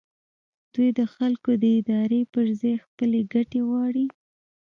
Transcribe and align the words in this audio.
دوی 0.73 0.89
د 0.99 1.01
خلکو 1.15 1.51
د 1.61 1.63
ارادې 1.81 2.21
پر 2.33 2.45
ځای 2.59 2.75
خپلې 2.85 3.19
ګټې 3.33 3.59
غواړي. 3.69 4.05